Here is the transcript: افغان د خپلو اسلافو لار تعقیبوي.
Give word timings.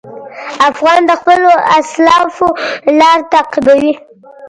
افغان 0.69 1.01
د 1.09 1.11
خپلو 1.21 1.51
اسلافو 1.77 2.47
لار 2.99 3.19
تعقیبوي. 3.33 3.93